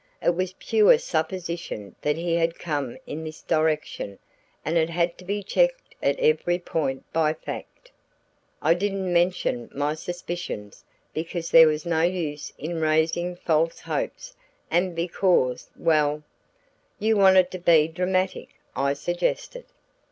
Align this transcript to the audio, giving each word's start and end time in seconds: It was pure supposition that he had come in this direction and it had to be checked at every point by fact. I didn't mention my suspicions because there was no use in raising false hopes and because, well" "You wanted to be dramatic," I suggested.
It 0.19 0.33
was 0.33 0.53
pure 0.57 0.97
supposition 0.97 1.95
that 2.01 2.15
he 2.17 2.33
had 2.33 2.57
come 2.57 2.97
in 3.05 3.23
this 3.23 3.43
direction 3.43 4.17
and 4.65 4.75
it 4.75 4.89
had 4.89 5.15
to 5.19 5.23
be 5.23 5.43
checked 5.43 5.93
at 6.01 6.19
every 6.19 6.57
point 6.57 7.03
by 7.13 7.33
fact. 7.35 7.91
I 8.63 8.73
didn't 8.73 9.13
mention 9.13 9.69
my 9.71 9.93
suspicions 9.93 10.83
because 11.13 11.51
there 11.51 11.67
was 11.67 11.85
no 11.85 12.01
use 12.01 12.51
in 12.57 12.81
raising 12.81 13.35
false 13.35 13.81
hopes 13.81 14.33
and 14.71 14.95
because, 14.95 15.69
well" 15.77 16.23
"You 16.97 17.15
wanted 17.15 17.51
to 17.51 17.59
be 17.59 17.87
dramatic," 17.87 18.55
I 18.75 18.93
suggested. 18.93 19.65